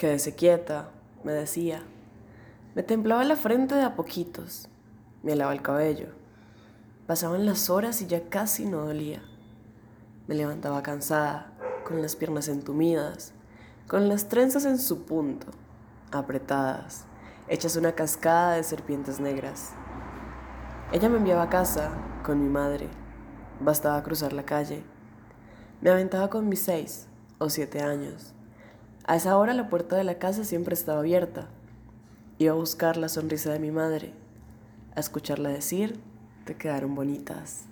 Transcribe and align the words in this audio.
Quédese 0.00 0.34
quieta, 0.34 0.88
me 1.24 1.32
decía. 1.32 1.82
Me 2.74 2.82
templaba 2.82 3.22
la 3.22 3.36
frente 3.36 3.74
de 3.74 3.82
a 3.82 3.96
poquitos. 3.96 4.66
Me 5.22 5.34
alaba 5.34 5.52
el 5.52 5.60
cabello. 5.60 6.06
Pasaban 7.06 7.44
las 7.44 7.68
horas 7.68 8.00
y 8.00 8.06
ya 8.06 8.30
casi 8.30 8.64
no 8.64 8.86
dolía. 8.86 9.22
Me 10.26 10.36
levantaba 10.36 10.82
cansada, 10.82 11.52
con 11.84 12.00
las 12.00 12.16
piernas 12.16 12.48
entumidas, 12.48 13.34
con 13.88 14.08
las 14.08 14.30
trenzas 14.30 14.64
en 14.64 14.78
su 14.78 15.04
punto, 15.04 15.48
apretadas, 16.12 17.04
hechas 17.46 17.76
una 17.76 17.92
cascada 17.92 18.54
de 18.54 18.64
serpientes 18.64 19.20
negras. 19.20 19.72
Ella 20.92 21.10
me 21.10 21.18
enviaba 21.18 21.42
a 21.42 21.50
casa 21.50 21.90
con 22.24 22.42
mi 22.42 22.48
madre. 22.48 22.88
Bastaba 23.60 24.02
cruzar 24.02 24.32
la 24.32 24.46
calle. 24.46 24.82
Me 25.82 25.90
aventaba 25.90 26.30
con 26.30 26.48
mis 26.48 26.62
seis 26.62 27.06
o 27.36 27.50
siete 27.50 27.82
años. 27.82 28.32
A 29.10 29.16
esa 29.16 29.36
hora 29.36 29.54
la 29.54 29.68
puerta 29.68 29.96
de 29.96 30.04
la 30.04 30.20
casa 30.20 30.44
siempre 30.44 30.72
estaba 30.72 31.00
abierta. 31.00 31.48
Iba 32.38 32.52
a 32.52 32.54
buscar 32.54 32.96
la 32.96 33.08
sonrisa 33.08 33.52
de 33.52 33.58
mi 33.58 33.72
madre, 33.72 34.12
a 34.94 35.00
escucharla 35.00 35.48
decir, 35.48 35.98
te 36.44 36.54
quedaron 36.54 36.94
bonitas. 36.94 37.64